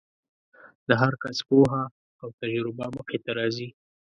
[0.87, 1.83] د هر کس پوهه
[2.21, 3.69] او تجربه مخې ته راځي.